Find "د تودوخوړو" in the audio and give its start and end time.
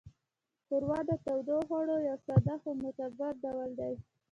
1.09-1.97